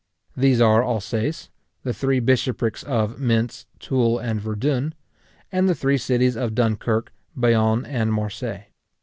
These 0.35 0.59
are 0.61 0.83
Alsace, 0.83 1.51
the 1.83 1.93
three 1.93 2.19
bishoprics 2.19 2.81
of 2.81 3.19
Mentz, 3.19 3.67
Toul, 3.79 4.17
and 4.17 4.41
Verdun, 4.41 4.95
and 5.51 5.69
the 5.69 5.75
three 5.75 5.99
cities 5.99 6.35
of 6.35 6.55
Dunkirk, 6.55 7.13
Bayonne, 7.37 7.85
and 7.85 8.11
Marseilles. 8.11 8.63